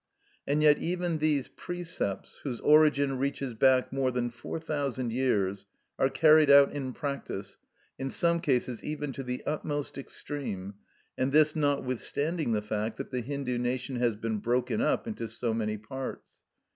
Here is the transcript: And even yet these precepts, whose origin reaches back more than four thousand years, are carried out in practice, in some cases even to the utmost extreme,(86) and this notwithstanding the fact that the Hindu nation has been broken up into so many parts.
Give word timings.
And 0.47 0.63
even 0.63 1.11
yet 1.11 1.19
these 1.19 1.47
precepts, 1.49 2.39
whose 2.39 2.59
origin 2.61 3.19
reaches 3.19 3.53
back 3.53 3.93
more 3.93 4.09
than 4.09 4.31
four 4.31 4.59
thousand 4.59 5.11
years, 5.11 5.67
are 5.99 6.09
carried 6.09 6.49
out 6.49 6.71
in 6.71 6.91
practice, 6.91 7.57
in 7.99 8.09
some 8.09 8.41
cases 8.41 8.83
even 8.83 9.13
to 9.13 9.21
the 9.21 9.43
utmost 9.45 9.99
extreme,(86) 9.99 10.73
and 11.19 11.31
this 11.31 11.55
notwithstanding 11.55 12.53
the 12.53 12.63
fact 12.63 12.97
that 12.97 13.11
the 13.11 13.21
Hindu 13.21 13.59
nation 13.59 13.97
has 13.97 14.15
been 14.15 14.39
broken 14.39 14.81
up 14.81 15.05
into 15.05 15.27
so 15.27 15.53
many 15.53 15.77
parts. 15.77 16.31